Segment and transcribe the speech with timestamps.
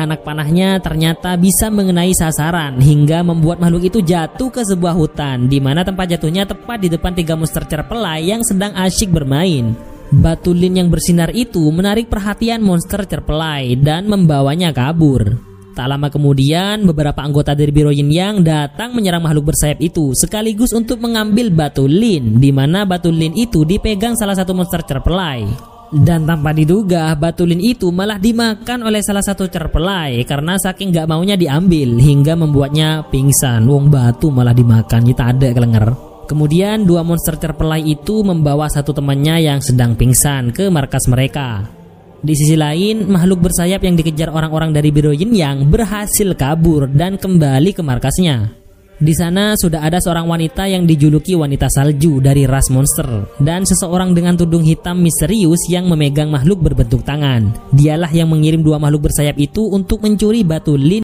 [0.00, 5.60] Anak panahnya ternyata bisa mengenai sasaran hingga membuat makhluk itu jatuh ke sebuah hutan di
[5.60, 9.76] mana tempat jatuhnya tepat di depan tiga monster cerpelai yang sedang asyik bermain.
[10.08, 15.36] Batu lin yang bersinar itu menarik perhatian monster cerpelai dan membawanya kabur.
[15.76, 20.72] Tak lama kemudian, beberapa anggota dari Biro Yin Yang datang menyerang makhluk bersayap itu sekaligus
[20.72, 25.69] untuk mengambil batu lin, di mana batu lin itu dipegang salah satu monster cerpelai.
[25.90, 31.10] Dan tanpa diduga, batu lin itu malah dimakan oleh salah satu cerpelai karena saking gak
[31.10, 33.66] maunya diambil hingga membuatnya pingsan.
[33.66, 35.90] Wong batu malah dimakan, kita ada kelenger.
[36.30, 41.66] Kemudian dua monster cerpelai itu membawa satu temannya yang sedang pingsan ke markas mereka.
[42.22, 47.18] Di sisi lain, makhluk bersayap yang dikejar orang-orang dari Biro Yin Yang berhasil kabur dan
[47.18, 48.59] kembali ke markasnya.
[49.00, 54.12] Di sana sudah ada seorang wanita yang dijuluki wanita salju dari ras monster dan seseorang
[54.12, 57.48] dengan tudung hitam misterius yang memegang makhluk berbentuk tangan.
[57.72, 60.98] Dialah yang mengirim dua makhluk bersayap itu untuk mencuri batu lin